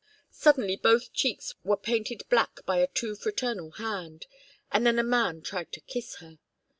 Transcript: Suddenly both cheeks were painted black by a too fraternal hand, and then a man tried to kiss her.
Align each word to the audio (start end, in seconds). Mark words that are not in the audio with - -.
Suddenly 0.31 0.77
both 0.77 1.13
cheeks 1.13 1.53
were 1.63 1.77
painted 1.77 2.23
black 2.27 2.65
by 2.65 2.77
a 2.77 2.87
too 2.87 3.13
fraternal 3.13 3.69
hand, 3.73 4.25
and 4.71 4.83
then 4.83 4.97
a 4.97 5.03
man 5.03 5.43
tried 5.43 5.71
to 5.73 5.79
kiss 5.79 6.15
her. 6.15 6.39